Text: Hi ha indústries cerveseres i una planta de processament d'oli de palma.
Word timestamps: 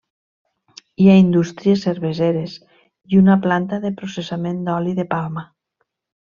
Hi 1.03 1.09
ha 1.11 1.17
indústries 1.23 1.83
cerveseres 1.89 2.57
i 3.13 3.21
una 3.23 3.37
planta 3.45 3.81
de 3.87 3.95
processament 4.03 4.67
d'oli 4.71 4.99
de 5.03 5.07
palma. 5.17 5.49